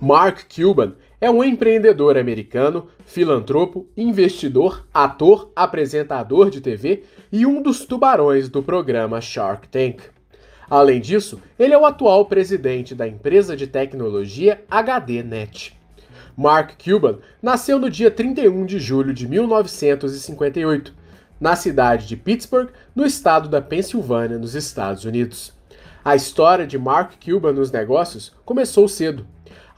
Mark 0.00 0.46
Cuban 0.48 0.94
é 1.20 1.30
um 1.30 1.44
empreendedor 1.44 2.16
americano, 2.16 2.88
filantropo, 3.04 3.86
investidor, 3.94 4.86
ator, 4.94 5.52
apresentador 5.54 6.48
de 6.48 6.62
TV 6.62 7.04
e 7.30 7.44
um 7.44 7.60
dos 7.60 7.84
tubarões 7.84 8.48
do 8.48 8.62
programa 8.62 9.20
Shark 9.20 9.68
Tank. 9.68 10.00
Além 10.70 11.02
disso, 11.02 11.38
ele 11.58 11.74
é 11.74 11.78
o 11.78 11.84
atual 11.84 12.24
presidente 12.24 12.94
da 12.94 13.06
empresa 13.06 13.54
de 13.54 13.66
tecnologia 13.66 14.64
HDNet. 14.70 15.78
Mark 16.34 16.82
Cuban 16.82 17.18
nasceu 17.42 17.78
no 17.78 17.90
dia 17.90 18.10
31 18.10 18.64
de 18.64 18.80
julho 18.80 19.12
de 19.12 19.28
1958, 19.28 20.94
na 21.38 21.54
cidade 21.54 22.06
de 22.06 22.16
Pittsburgh, 22.16 22.70
no 22.94 23.04
estado 23.04 23.50
da 23.50 23.60
Pensilvânia, 23.60 24.38
nos 24.38 24.54
Estados 24.54 25.04
Unidos. 25.04 25.52
A 26.02 26.16
história 26.16 26.66
de 26.66 26.78
Mark 26.78 27.12
Cuban 27.22 27.52
nos 27.52 27.70
negócios 27.70 28.32
começou 28.46 28.88
cedo. 28.88 29.26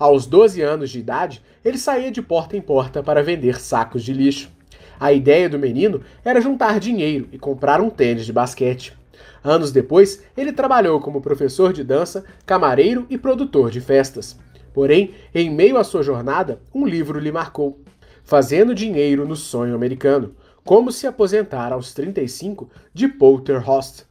Aos 0.03 0.27
12 0.27 0.61
anos 0.61 0.91
de 0.91 0.99
idade, 0.99 1.41
ele 1.65 1.79
saía 1.79 2.11
de 2.11 2.21
porta 2.21 2.57
em 2.57 2.61
porta 2.61 3.05
para 3.05 3.23
vender 3.23 3.61
sacos 3.61 4.03
de 4.03 4.13
lixo. 4.13 4.51
A 4.99 5.13
ideia 5.13 5.49
do 5.49 5.61
menino 5.61 6.01
era 6.25 6.41
juntar 6.41 6.81
dinheiro 6.81 7.29
e 7.31 7.39
comprar 7.39 7.81
um 7.81 7.89
tênis 7.89 8.27
de 8.27 8.33
basquete. 8.33 8.99
Anos 9.45 9.71
depois, 9.71 10.21
ele 10.37 10.53
trabalhou 10.53 10.99
como 10.99 11.21
professor 11.21 11.73
de 11.73 11.85
dança, 11.85 12.25
camareiro 12.45 13.07
e 13.09 13.17
produtor 13.17 13.71
de 13.71 13.81
festas. 13.81 14.37
Porém, 14.75 15.15
em 15.33 15.49
meio 15.49 15.79
à 15.79 15.85
sua 15.85 16.03
jornada, 16.03 16.61
um 16.75 16.85
livro 16.85 17.21
lhe 17.21 17.31
marcou: 17.31 17.79
Fazendo 18.25 18.75
Dinheiro 18.75 19.25
no 19.25 19.37
Sonho 19.37 19.73
Americano 19.73 20.35
Como 20.65 20.91
se 20.91 21.07
aposentar 21.07 21.73
aos 21.73 21.95
35, 21.95 22.69
de 22.93 23.07
Polter 23.07 23.65
Host. 23.65 24.05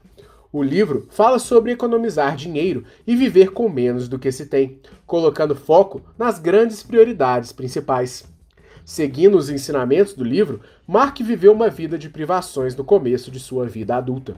O 0.54 0.62
livro 0.62 1.08
fala 1.10 1.40
sobre 1.40 1.72
economizar 1.72 2.36
dinheiro 2.36 2.84
e 3.08 3.16
viver 3.16 3.52
com 3.52 3.70
menos 3.70 4.10
do 4.10 4.20
que 4.20 4.30
se 4.34 4.48
tem, 4.48 4.82
colocando 5.08 5.56
foco 5.56 6.02
nas 6.18 6.40
grandes 6.40 6.84
prioridades 6.84 7.54
principais. 7.54 8.26
Seguindo 8.84 9.38
os 9.38 9.50
ensinamentos 9.50 10.14
do 10.14 10.26
livro, 10.26 10.60
Mark 10.86 11.18
viveu 11.20 11.54
uma 11.54 11.70
vida 11.70 11.98
de 11.98 12.10
privações 12.10 12.76
no 12.76 12.84
começo 12.84 13.32
de 13.32 13.40
sua 13.40 13.66
vida 13.66 13.96
adulta. 13.96 14.36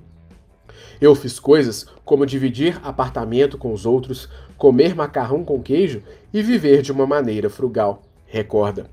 Eu 1.02 1.16
fiz 1.16 1.40
coisas 1.40 1.88
como 2.06 2.28
dividir 2.28 2.80
apartamento 2.84 3.58
com 3.58 3.74
os 3.74 3.84
outros, 3.84 4.30
comer 4.56 4.94
macarrão 4.94 5.44
com 5.44 5.64
queijo 5.64 6.04
e 6.32 6.44
viver 6.44 6.84
de 6.84 6.92
uma 6.92 7.08
maneira 7.08 7.50
frugal, 7.50 8.04
recorda. 8.28 8.86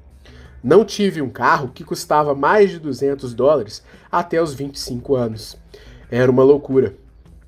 Não 0.65 0.87
tive 0.87 1.21
um 1.21 1.29
carro 1.29 1.71
que 1.75 1.85
custava 1.85 2.35
mais 2.35 2.71
de 2.71 2.79
200 2.79 3.35
dólares 3.35 3.85
até 4.11 4.43
os 4.43 4.55
25 4.55 5.15
anos. 5.15 5.59
Era 6.11 6.31
uma 6.31 6.43
loucura. 6.43 6.97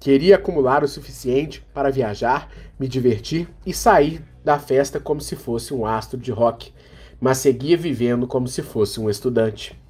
Queria 0.03 0.35
acumular 0.35 0.83
o 0.83 0.89
suficiente 0.89 1.65
para 1.73 1.89
viajar, 1.89 2.51
me 2.77 2.89
divertir 2.89 3.49
e 3.65 3.73
sair 3.73 4.21
da 4.45 4.59
festa 4.59 4.99
como 4.99 5.21
se 5.21 5.37
fosse 5.37 5.73
um 5.73 5.87
astro 5.87 6.19
de 6.19 6.33
rock, 6.33 6.73
mas 7.21 7.39
seguia 7.39 7.77
vivendo 7.77 8.27
como 8.27 8.49
se 8.49 8.63
fosse 8.63 8.99
um 8.99 9.09
estudante. 9.09 9.81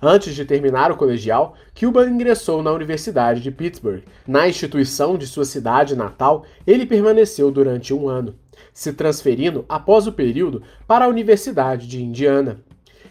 Antes 0.00 0.36
de 0.36 0.44
terminar 0.44 0.92
o 0.92 0.96
colegial, 0.96 1.56
Cuban 1.76 2.08
ingressou 2.10 2.62
na 2.62 2.70
Universidade 2.70 3.40
de 3.40 3.50
Pittsburgh. 3.50 4.04
Na 4.24 4.48
instituição 4.48 5.18
de 5.18 5.26
sua 5.26 5.44
cidade 5.44 5.96
natal, 5.96 6.44
ele 6.64 6.86
permaneceu 6.86 7.50
durante 7.50 7.92
um 7.92 8.08
ano, 8.08 8.36
se 8.72 8.92
transferindo 8.92 9.64
após 9.68 10.06
o 10.06 10.12
período 10.12 10.62
para 10.86 11.06
a 11.06 11.08
Universidade 11.08 11.88
de 11.88 12.00
Indiana. 12.00 12.60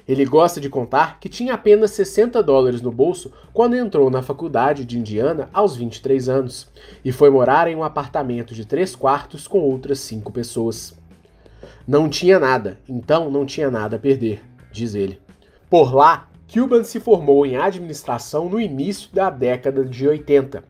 Ele 0.10 0.26
gosta 0.26 0.60
de 0.60 0.72
contar 0.72 1.20
que 1.20 1.30
tinha 1.30 1.54
apenas 1.54 1.92
60 1.92 2.42
dólares 2.42 2.82
no 2.82 2.92
bolso 2.92 3.32
quando 3.54 3.76
entrou 3.76 4.10
na 4.10 4.24
faculdade 4.24 4.84
de 4.84 4.98
Indiana 4.98 5.48
aos 5.54 5.76
23 5.76 6.28
anos 6.28 6.68
e 7.06 7.12
foi 7.12 7.30
morar 7.30 7.68
em 7.68 7.76
um 7.76 7.84
apartamento 7.84 8.56
de 8.56 8.66
três 8.66 8.96
quartos 8.96 9.48
com 9.48 9.60
outras 9.60 10.00
cinco 10.00 10.32
pessoas. 10.32 10.98
Não 11.88 12.10
tinha 12.10 12.40
nada, 12.40 12.80
então 12.90 13.30
não 13.30 13.46
tinha 13.46 13.70
nada 13.70 13.98
a 13.98 14.00
perder, 14.00 14.42
diz 14.72 14.96
ele. 14.96 15.22
Por 15.70 15.94
lá, 15.94 16.28
Cuban 16.52 16.84
se 16.84 17.00
formou 17.00 17.46
em 17.46 17.58
administração 17.58 18.50
no 18.50 18.60
início 18.60 19.14
da 19.14 19.30
década 19.30 19.86
de 19.86 20.08
80. 20.08 20.64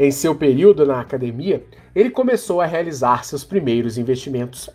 Em 0.00 0.10
seu 0.10 0.34
período 0.34 0.84
na 0.84 0.98
academia, 0.98 1.64
ele 1.94 2.10
começou 2.10 2.60
a 2.60 2.66
realizar 2.66 3.24
seus 3.24 3.44
primeiros 3.44 3.98
investimentos. 3.98 4.68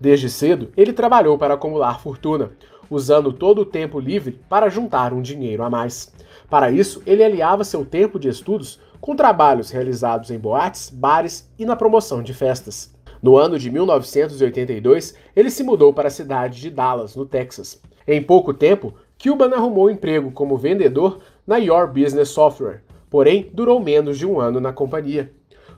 Desde 0.00 0.30
cedo, 0.30 0.70
ele 0.74 0.94
trabalhou 0.94 1.36
para 1.36 1.52
acumular 1.52 2.00
fortuna, 2.00 2.52
usando 2.90 3.32
todo 3.32 3.62
o 3.62 3.66
tempo 3.66 4.00
livre 4.00 4.40
para 4.48 4.68
juntar 4.68 5.12
um 5.12 5.22
dinheiro 5.22 5.62
a 5.62 5.70
mais. 5.70 6.12
Para 6.48 6.70
isso, 6.70 7.02
ele 7.06 7.22
aliava 7.22 7.64
seu 7.64 7.84
tempo 7.84 8.18
de 8.18 8.28
estudos 8.28 8.80
com 9.00 9.14
trabalhos 9.14 9.70
realizados 9.70 10.30
em 10.30 10.38
boates, 10.38 10.90
bares 10.90 11.48
e 11.58 11.64
na 11.64 11.76
promoção 11.76 12.22
de 12.22 12.32
festas. 12.32 12.92
No 13.22 13.36
ano 13.36 13.58
de 13.58 13.70
1982, 13.70 15.14
ele 15.34 15.50
se 15.50 15.62
mudou 15.62 15.92
para 15.92 16.08
a 16.08 16.10
cidade 16.10 16.60
de 16.60 16.70
Dallas, 16.70 17.16
no 17.16 17.26
Texas. 17.26 17.80
Em 18.06 18.22
pouco 18.22 18.54
tempo, 18.54 18.94
Cuban 19.22 19.54
arrumou 19.54 19.90
emprego 19.90 20.30
como 20.30 20.56
vendedor 20.56 21.18
na 21.46 21.56
Your 21.56 21.88
Business 21.88 22.28
Software, 22.30 22.82
porém 23.10 23.50
durou 23.52 23.80
menos 23.80 24.16
de 24.16 24.26
um 24.26 24.40
ano 24.40 24.60
na 24.60 24.72
companhia. 24.72 25.32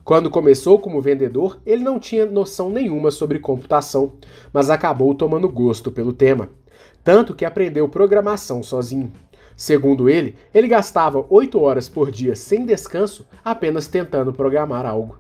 Quando 0.04 0.30
começou 0.30 0.78
como 0.78 1.00
vendedor, 1.00 1.58
ele 1.64 1.82
não 1.82 1.98
tinha 1.98 2.26
noção 2.26 2.70
nenhuma 2.70 3.10
sobre 3.10 3.38
computação, 3.38 4.14
mas 4.52 4.70
acabou 4.70 5.14
tomando 5.14 5.48
gosto 5.48 5.90
pelo 5.90 6.12
tema 6.12 6.48
tanto 7.02 7.34
que 7.34 7.44
aprendeu 7.44 7.88
programação 7.88 8.62
sozinho. 8.62 9.12
Segundo 9.56 10.08
ele, 10.08 10.36
ele 10.54 10.68
gastava 10.68 11.24
8 11.28 11.60
horas 11.60 11.88
por 11.88 12.10
dia 12.10 12.34
sem 12.34 12.64
descanso 12.64 13.26
apenas 13.44 13.86
tentando 13.86 14.32
programar 14.32 14.86
algo. 14.86 15.18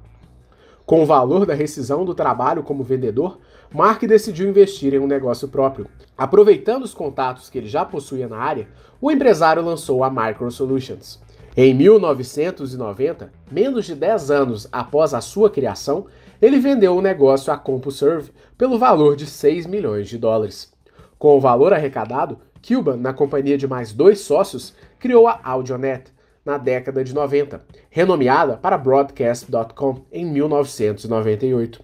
Com 0.86 1.02
o 1.02 1.06
valor 1.06 1.46
da 1.46 1.54
rescisão 1.54 2.04
do 2.04 2.14
trabalho 2.14 2.62
como 2.62 2.82
vendedor, 2.82 3.38
Mark 3.72 4.02
decidiu 4.02 4.48
investir 4.48 4.94
em 4.94 4.98
um 4.98 5.06
negócio 5.06 5.46
próprio. 5.46 5.86
Aproveitando 6.16 6.82
os 6.82 6.92
contatos 6.92 7.48
que 7.48 7.58
ele 7.58 7.68
já 7.68 7.84
possuía 7.84 8.26
na 8.26 8.38
área, 8.38 8.66
o 9.00 9.10
empresário 9.10 9.62
lançou 9.62 10.02
a 10.02 10.10
Micro 10.10 10.50
Solutions. 10.50 11.20
Em 11.56 11.74
1990, 11.74 13.32
menos 13.50 13.84
de 13.84 13.94
10 13.94 14.30
anos 14.30 14.68
após 14.72 15.14
a 15.14 15.20
sua 15.20 15.50
criação, 15.50 16.06
ele 16.40 16.58
vendeu 16.58 16.96
o 16.96 17.02
negócio 17.02 17.52
à 17.52 17.56
CompuServe 17.56 18.32
pelo 18.56 18.78
valor 18.78 19.16
de 19.16 19.26
6 19.26 19.66
milhões 19.66 20.08
de 20.08 20.16
dólares. 20.16 20.72
Com 21.20 21.36
o 21.36 21.40
valor 21.40 21.70
arrecadado, 21.74 22.38
Cuban, 22.66 22.96
na 22.96 23.12
companhia 23.12 23.58
de 23.58 23.68
mais 23.68 23.92
dois 23.92 24.20
sócios, 24.20 24.74
criou 24.98 25.28
a 25.28 25.38
Audionet 25.44 26.04
na 26.42 26.56
década 26.56 27.04
de 27.04 27.14
90, 27.14 27.62
renomeada 27.90 28.56
para 28.56 28.78
Broadcast.com 28.78 30.00
em 30.10 30.24
1998. 30.24 31.82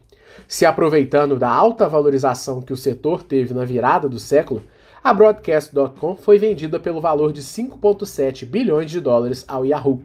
Se 0.48 0.64
aproveitando 0.64 1.38
da 1.38 1.50
alta 1.50 1.86
valorização 1.86 2.62
que 2.62 2.72
o 2.72 2.78
setor 2.78 3.22
teve 3.22 3.52
na 3.52 3.66
virada 3.66 4.08
do 4.08 4.18
século, 4.18 4.62
a 5.04 5.12
Broadcast.com 5.12 6.16
foi 6.16 6.38
vendida 6.38 6.80
pelo 6.80 7.02
valor 7.02 7.30
de 7.30 7.42
5,7 7.42 8.46
bilhões 8.46 8.90
de 8.90 9.02
dólares 9.02 9.44
ao 9.46 9.66
Yahoo. 9.66 10.00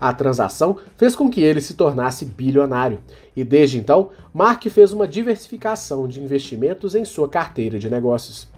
A 0.00 0.12
transação 0.12 0.78
fez 0.96 1.16
com 1.16 1.28
que 1.28 1.42
ele 1.42 1.60
se 1.60 1.74
tornasse 1.74 2.24
bilionário, 2.24 3.00
e 3.36 3.44
desde 3.44 3.78
então, 3.78 4.10
Mark 4.32 4.64
fez 4.64 4.92
uma 4.92 5.08
diversificação 5.08 6.06
de 6.06 6.20
investimentos 6.20 6.94
em 6.94 7.04
sua 7.04 7.28
carteira 7.28 7.78
de 7.78 7.90
negócios 7.90 8.48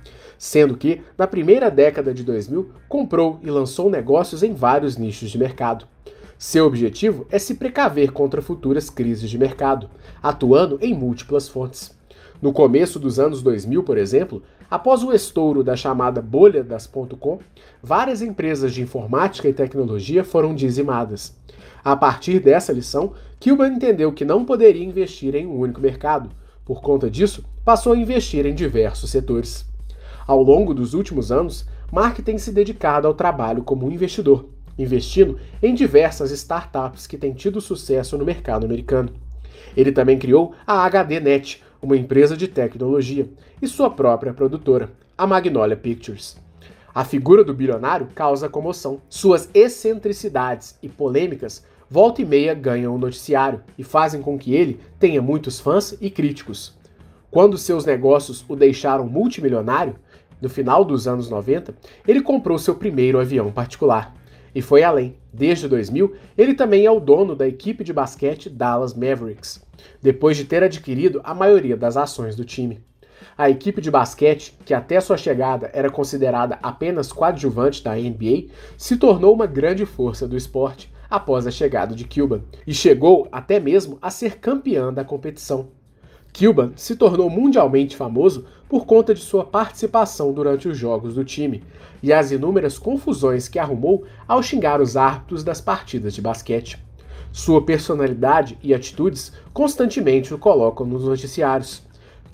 sendo 0.40 0.74
que, 0.74 1.02
na 1.18 1.26
primeira 1.26 1.70
década 1.70 2.14
de 2.14 2.24
2000, 2.24 2.70
comprou 2.88 3.38
e 3.42 3.50
lançou 3.50 3.90
negócios 3.90 4.42
em 4.42 4.54
vários 4.54 4.96
nichos 4.96 5.30
de 5.30 5.36
mercado. 5.36 5.86
Seu 6.38 6.64
objetivo 6.64 7.26
é 7.30 7.38
se 7.38 7.56
precaver 7.56 8.10
contra 8.10 8.40
futuras 8.40 8.88
crises 8.88 9.28
de 9.28 9.36
mercado, 9.36 9.90
atuando 10.22 10.78
em 10.80 10.94
múltiplas 10.94 11.46
fontes. 11.46 11.94
No 12.40 12.54
começo 12.54 12.98
dos 12.98 13.18
anos 13.18 13.42
2000, 13.42 13.82
por 13.82 13.98
exemplo, 13.98 14.42
após 14.70 15.02
o 15.02 15.12
estouro 15.12 15.62
da 15.62 15.76
chamada 15.76 16.22
bolha 16.22 16.64
das 16.64 16.86
.com, 16.86 17.38
várias 17.82 18.22
empresas 18.22 18.72
de 18.72 18.80
informática 18.80 19.46
e 19.46 19.52
tecnologia 19.52 20.24
foram 20.24 20.54
dizimadas. 20.54 21.36
A 21.84 21.94
partir 21.94 22.40
dessa 22.40 22.72
lição, 22.72 23.12
Cuban 23.38 23.68
entendeu 23.68 24.10
que 24.10 24.24
não 24.24 24.44
poderia 24.44 24.84
investir 24.84 25.34
em 25.34 25.46
um 25.46 25.58
único 25.58 25.82
mercado. 25.82 26.30
Por 26.64 26.80
conta 26.80 27.10
disso, 27.10 27.44
passou 27.62 27.92
a 27.92 27.98
investir 27.98 28.46
em 28.46 28.54
diversos 28.54 29.10
setores. 29.10 29.66
Ao 30.26 30.42
longo 30.42 30.72
dos 30.72 30.94
últimos 30.94 31.30
anos, 31.30 31.66
Mark 31.92 32.20
tem 32.20 32.38
se 32.38 32.52
dedicado 32.52 33.06
ao 33.06 33.14
trabalho 33.14 33.62
como 33.62 33.90
investidor, 33.90 34.46
investindo 34.78 35.38
em 35.62 35.74
diversas 35.74 36.30
startups 36.30 37.06
que 37.06 37.18
têm 37.18 37.34
tido 37.34 37.60
sucesso 37.60 38.16
no 38.16 38.24
mercado 38.24 38.64
americano. 38.64 39.10
Ele 39.76 39.92
também 39.92 40.18
criou 40.18 40.54
a 40.66 40.88
HDNet, 40.88 41.62
uma 41.82 41.96
empresa 41.96 42.36
de 42.36 42.46
tecnologia, 42.46 43.28
e 43.60 43.66
sua 43.66 43.90
própria 43.90 44.32
produtora, 44.32 44.90
a 45.16 45.26
Magnolia 45.26 45.76
Pictures. 45.76 46.36
A 46.94 47.04
figura 47.04 47.44
do 47.44 47.54
bilionário 47.54 48.08
causa 48.14 48.48
comoção. 48.48 49.00
Suas 49.08 49.48
excentricidades 49.54 50.76
e 50.82 50.88
polêmicas 50.88 51.64
volta 51.88 52.22
e 52.22 52.24
meia 52.24 52.54
ganham 52.54 52.94
o 52.94 52.98
noticiário 52.98 53.62
e 53.78 53.84
fazem 53.84 54.20
com 54.20 54.38
que 54.38 54.54
ele 54.54 54.80
tenha 54.98 55.22
muitos 55.22 55.60
fãs 55.60 55.96
e 56.00 56.10
críticos. 56.10 56.74
Quando 57.30 57.56
seus 57.56 57.84
negócios 57.84 58.44
o 58.48 58.56
deixaram 58.56 59.06
multimilionário, 59.06 59.94
no 60.40 60.48
final 60.48 60.84
dos 60.84 61.06
anos 61.06 61.28
90, 61.28 61.74
ele 62.08 62.22
comprou 62.22 62.58
seu 62.58 62.74
primeiro 62.74 63.20
avião 63.20 63.52
particular. 63.52 64.14
E 64.54 64.60
foi 64.60 64.82
além. 64.82 65.16
Desde 65.32 65.68
2000, 65.68 66.14
ele 66.36 66.54
também 66.54 66.84
é 66.84 66.90
o 66.90 67.00
dono 67.00 67.36
da 67.36 67.46
equipe 67.46 67.84
de 67.84 67.92
basquete 67.92 68.50
Dallas 68.50 68.94
Mavericks, 68.94 69.64
depois 70.02 70.36
de 70.36 70.44
ter 70.44 70.62
adquirido 70.62 71.20
a 71.22 71.32
maioria 71.34 71.76
das 71.76 71.96
ações 71.96 72.34
do 72.34 72.44
time. 72.44 72.82
A 73.36 73.48
equipe 73.48 73.80
de 73.80 73.90
basquete, 73.90 74.58
que 74.64 74.74
até 74.74 75.00
sua 75.00 75.16
chegada 75.16 75.70
era 75.72 75.90
considerada 75.90 76.58
apenas 76.62 77.12
coadjuvante 77.12 77.82
da 77.82 77.94
NBA, 77.94 78.48
se 78.76 78.96
tornou 78.96 79.32
uma 79.32 79.46
grande 79.46 79.86
força 79.86 80.26
do 80.26 80.36
esporte 80.36 80.92
após 81.08 81.46
a 81.46 81.50
chegada 81.50 81.94
de 81.94 82.04
Cuban 82.04 82.42
e 82.66 82.72
chegou 82.72 83.28
até 83.32 83.58
mesmo 83.58 83.98
a 84.00 84.10
ser 84.10 84.38
campeã 84.38 84.92
da 84.92 85.04
competição. 85.04 85.79
Cuban 86.32 86.72
se 86.76 86.96
tornou 86.96 87.28
mundialmente 87.28 87.96
famoso 87.96 88.46
por 88.68 88.86
conta 88.86 89.12
de 89.12 89.20
sua 89.20 89.44
participação 89.44 90.32
durante 90.32 90.68
os 90.68 90.78
jogos 90.78 91.14
do 91.14 91.24
time 91.24 91.62
e 92.02 92.12
as 92.12 92.30
inúmeras 92.30 92.78
confusões 92.78 93.48
que 93.48 93.58
arrumou 93.58 94.04
ao 94.26 94.42
xingar 94.42 94.80
os 94.80 94.96
árbitros 94.96 95.42
das 95.42 95.60
partidas 95.60 96.14
de 96.14 96.22
basquete. 96.22 96.78
Sua 97.32 97.62
personalidade 97.62 98.58
e 98.62 98.74
atitudes 98.74 99.32
constantemente 99.52 100.32
o 100.32 100.38
colocam 100.38 100.86
nos 100.86 101.04
noticiários. 101.04 101.82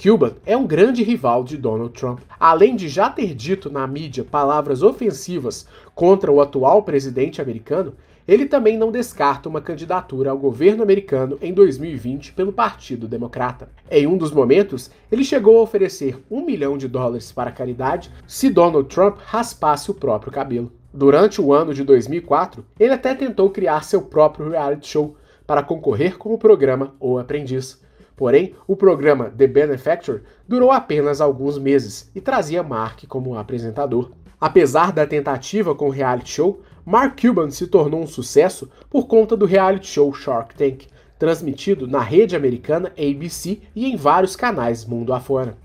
Cuban 0.02 0.34
é 0.44 0.56
um 0.56 0.66
grande 0.66 1.02
rival 1.02 1.42
de 1.42 1.56
Donald 1.56 1.92
Trump. 1.94 2.20
Além 2.38 2.76
de 2.76 2.88
já 2.88 3.08
ter 3.08 3.34
dito 3.34 3.70
na 3.70 3.86
mídia 3.86 4.24
palavras 4.24 4.82
ofensivas 4.82 5.66
contra 5.94 6.30
o 6.30 6.40
atual 6.40 6.82
presidente 6.82 7.40
americano, 7.40 7.94
ele 8.26 8.46
também 8.46 8.76
não 8.76 8.90
descarta 8.90 9.48
uma 9.48 9.60
candidatura 9.60 10.30
ao 10.30 10.38
governo 10.38 10.82
americano 10.82 11.38
em 11.40 11.52
2020 11.52 12.32
pelo 12.32 12.52
Partido 12.52 13.06
Democrata. 13.06 13.68
Em 13.90 14.06
um 14.06 14.16
dos 14.16 14.32
momentos, 14.32 14.90
ele 15.10 15.22
chegou 15.22 15.58
a 15.58 15.62
oferecer 15.62 16.18
um 16.30 16.44
milhão 16.44 16.76
de 16.76 16.88
dólares 16.88 17.30
para 17.30 17.52
caridade 17.52 18.10
se 18.26 18.50
Donald 18.50 18.88
Trump 18.88 19.18
raspasse 19.24 19.90
o 19.90 19.94
próprio 19.94 20.32
cabelo. 20.32 20.72
Durante 20.92 21.40
o 21.40 21.52
ano 21.52 21.74
de 21.74 21.84
2004, 21.84 22.64
ele 22.80 22.94
até 22.94 23.14
tentou 23.14 23.50
criar 23.50 23.84
seu 23.84 24.02
próprio 24.02 24.50
reality 24.50 24.88
show 24.88 25.16
para 25.46 25.62
concorrer 25.62 26.18
com 26.18 26.32
o 26.32 26.38
programa 26.38 26.94
O 26.98 27.18
Aprendiz. 27.18 27.80
Porém, 28.16 28.54
o 28.66 28.74
programa 28.74 29.30
The 29.30 29.46
Benefactor 29.46 30.22
durou 30.48 30.72
apenas 30.72 31.20
alguns 31.20 31.58
meses 31.58 32.10
e 32.14 32.20
trazia 32.20 32.62
Mark 32.62 33.04
como 33.06 33.36
apresentador. 33.36 34.10
Apesar 34.40 34.90
da 34.90 35.06
tentativa 35.06 35.74
com 35.74 35.86
o 35.88 35.90
reality 35.90 36.30
show, 36.30 36.62
Mark 36.88 37.20
Cuban 37.20 37.50
se 37.50 37.66
tornou 37.66 38.00
um 38.00 38.06
sucesso 38.06 38.70
por 38.88 39.08
conta 39.08 39.36
do 39.36 39.44
reality 39.44 39.88
show 39.88 40.14
Shark 40.14 40.54
Tank, 40.54 40.86
transmitido 41.18 41.88
na 41.88 41.98
rede 42.00 42.36
americana 42.36 42.92
ABC 42.96 43.58
e 43.74 43.86
em 43.86 43.96
vários 43.96 44.36
canais 44.36 44.84
mundo 44.84 45.12
afora. 45.12 45.56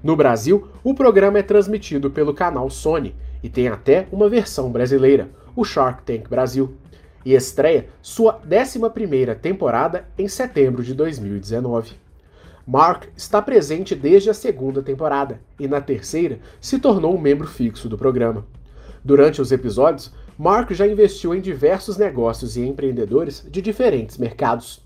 No 0.00 0.14
Brasil, 0.14 0.68
o 0.84 0.94
programa 0.94 1.40
é 1.40 1.42
transmitido 1.42 2.12
pelo 2.12 2.32
canal 2.32 2.70
Sony 2.70 3.12
e 3.42 3.48
tem 3.48 3.66
até 3.66 4.06
uma 4.12 4.28
versão 4.28 4.70
brasileira, 4.70 5.28
o 5.56 5.64
Shark 5.64 6.04
Tank 6.04 6.28
Brasil, 6.28 6.72
e 7.24 7.34
estreia 7.34 7.88
sua 8.00 8.40
11ª 8.48 9.34
temporada 9.34 10.06
em 10.16 10.28
setembro 10.28 10.84
de 10.84 10.94
2019. 10.94 11.96
Mark 12.64 13.06
está 13.16 13.42
presente 13.42 13.96
desde 13.96 14.30
a 14.30 14.34
segunda 14.34 14.80
temporada 14.80 15.40
e 15.58 15.66
na 15.66 15.80
terceira 15.80 16.38
se 16.60 16.78
tornou 16.78 17.16
um 17.16 17.20
membro 17.20 17.48
fixo 17.48 17.88
do 17.88 17.98
programa. 17.98 18.46
Durante 19.02 19.40
os 19.40 19.50
episódios, 19.50 20.12
Mark 20.38 20.70
já 20.70 20.86
investiu 20.86 21.34
em 21.34 21.40
diversos 21.40 21.96
negócios 21.96 22.56
e 22.56 22.60
empreendedores 22.64 23.44
de 23.50 23.60
diferentes 23.60 24.16
mercados. 24.16 24.80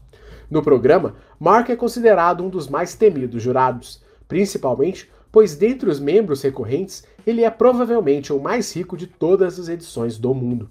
No 0.51 0.63
programa, 0.63 1.15
Mark 1.39 1.69
é 1.69 1.77
considerado 1.77 2.43
um 2.43 2.49
dos 2.49 2.69
mais 2.69 2.95
temidos 2.95 3.43
jurados, 3.43 4.01
principalmente 4.27 5.11
pois 5.31 5.55
dentre 5.55 5.91
os 5.91 6.01
membros 6.01 6.41
recorrentes, 6.41 7.05
ele 7.27 7.45
é 7.45 7.51
provavelmente 7.51 8.33
o 8.33 8.41
mais 8.41 8.75
rico 8.75 8.97
de 8.97 9.07
todas 9.07 9.61
as 9.61 9.69
edições 9.69 10.17
do 10.17 10.33
mundo. 10.33 10.71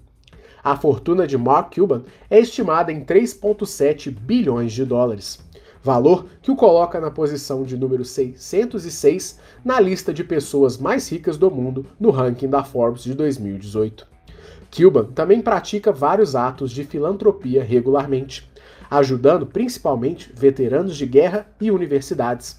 A 0.64 0.76
fortuna 0.76 1.28
de 1.28 1.38
Mark 1.38 1.72
Cuban 1.72 2.02
é 2.28 2.40
estimada 2.40 2.90
em 2.90 3.04
3,7 3.04 4.10
bilhões 4.10 4.72
de 4.72 4.84
dólares, 4.84 5.38
valor 5.80 6.26
que 6.40 6.50
o 6.50 6.56
coloca 6.56 7.00
na 7.00 7.10
posição 7.10 7.62
de 7.62 7.76
número 7.76 8.04
606 8.04 9.38
na 9.64 9.78
lista 9.78 10.12
de 10.12 10.24
pessoas 10.24 10.76
mais 10.76 11.08
ricas 11.08 11.38
do 11.38 11.48
mundo 11.52 11.86
no 12.00 12.10
ranking 12.10 12.48
da 12.48 12.64
Forbes 12.64 13.04
de 13.04 13.14
2018. 13.14 14.11
Cuban 14.74 15.04
também 15.04 15.42
pratica 15.42 15.92
vários 15.92 16.34
atos 16.34 16.70
de 16.70 16.82
filantropia 16.82 17.62
regularmente, 17.62 18.50
ajudando 18.90 19.46
principalmente 19.46 20.32
veteranos 20.34 20.96
de 20.96 21.04
guerra 21.04 21.46
e 21.60 21.70
universidades. 21.70 22.58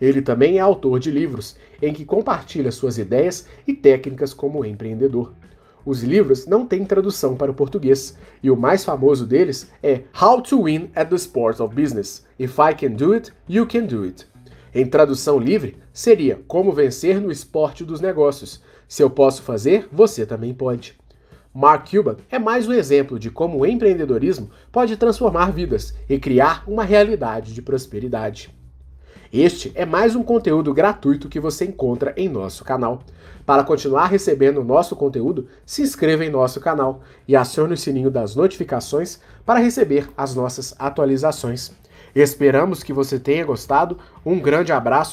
Ele 0.00 0.22
também 0.22 0.58
é 0.58 0.60
autor 0.60 1.00
de 1.00 1.10
livros 1.10 1.56
em 1.82 1.92
que 1.92 2.04
compartilha 2.04 2.70
suas 2.70 2.96
ideias 2.96 3.46
e 3.66 3.74
técnicas 3.74 4.32
como 4.32 4.64
empreendedor. 4.64 5.32
Os 5.84 6.02
livros 6.02 6.46
não 6.46 6.64
têm 6.64 6.84
tradução 6.84 7.36
para 7.36 7.50
o 7.50 7.54
português, 7.54 8.16
e 8.42 8.50
o 8.50 8.56
mais 8.56 8.84
famoso 8.84 9.26
deles 9.26 9.70
é 9.82 10.02
How 10.20 10.40
to 10.42 10.64
Win 10.64 10.90
at 10.94 11.08
the 11.08 11.16
Sport 11.16 11.58
of 11.60 11.74
Business. 11.74 12.24
If 12.38 12.56
I 12.58 12.74
Can 12.74 12.94
Do 12.94 13.14
It, 13.14 13.32
You 13.48 13.66
Can 13.66 13.86
Do 13.86 14.04
It. 14.04 14.28
Em 14.72 14.86
tradução 14.86 15.38
livre, 15.40 15.76
seria 15.92 16.40
Como 16.46 16.72
Vencer 16.72 17.20
no 17.20 17.32
Esporte 17.32 17.84
dos 17.84 18.00
Negócios. 18.00 18.62
Se 18.86 19.02
eu 19.02 19.10
posso 19.10 19.42
fazer, 19.42 19.88
você 19.90 20.26
também 20.26 20.54
pode. 20.54 20.96
Mark 21.60 21.90
Cuban 21.90 22.18
é 22.30 22.38
mais 22.38 22.68
um 22.68 22.72
exemplo 22.72 23.18
de 23.18 23.32
como 23.32 23.58
o 23.58 23.66
empreendedorismo 23.66 24.48
pode 24.70 24.96
transformar 24.96 25.50
vidas 25.50 25.92
e 26.08 26.16
criar 26.16 26.62
uma 26.68 26.84
realidade 26.84 27.52
de 27.52 27.60
prosperidade. 27.60 28.54
Este 29.32 29.72
é 29.74 29.84
mais 29.84 30.14
um 30.14 30.22
conteúdo 30.22 30.72
gratuito 30.72 31.28
que 31.28 31.40
você 31.40 31.64
encontra 31.64 32.14
em 32.16 32.28
nosso 32.28 32.62
canal. 32.62 33.02
Para 33.44 33.64
continuar 33.64 34.06
recebendo 34.06 34.62
nosso 34.62 34.94
conteúdo, 34.94 35.48
se 35.66 35.82
inscreva 35.82 36.24
em 36.24 36.30
nosso 36.30 36.60
canal 36.60 37.00
e 37.26 37.34
acione 37.34 37.74
o 37.74 37.76
sininho 37.76 38.08
das 38.08 38.36
notificações 38.36 39.18
para 39.44 39.58
receber 39.58 40.08
as 40.16 40.36
nossas 40.36 40.72
atualizações. 40.78 41.72
Esperamos 42.14 42.84
que 42.84 42.92
você 42.92 43.18
tenha 43.18 43.44
gostado. 43.44 43.98
Um 44.24 44.38
grande 44.38 44.70
abraço 44.72 45.06